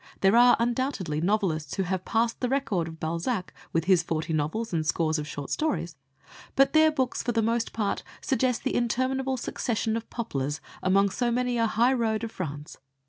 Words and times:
There 0.21 0.35
are, 0.35 0.55
undoubtedly, 0.57 1.21
novelists 1.21 1.75
who 1.75 1.83
have 1.83 2.05
passed 2.05 2.39
the 2.39 2.49
record 2.49 2.87
of 2.87 2.99
Balzac 2.99 3.53
with 3.71 3.83
his 3.83 4.01
forty 4.01 4.33
novels 4.33 4.73
and 4.73 4.83
scores 4.83 5.19
of 5.19 5.27
short 5.27 5.51
stories, 5.51 5.95
but 6.55 6.73
their 6.73 6.91
books 6.91 7.21
for 7.21 7.33
the 7.33 7.43
most 7.43 7.71
part 7.71 8.01
suggest 8.19 8.63
the 8.63 8.73
interminable 8.73 9.37
succession 9.37 9.95
of 9.95 10.09
poplars 10.09 10.59
along 10.81 11.11
so 11.11 11.29
many 11.29 11.55
a 11.59 11.67
high 11.67 11.93
road 11.93 12.23
of 12.23 12.31
France. 12.31 12.77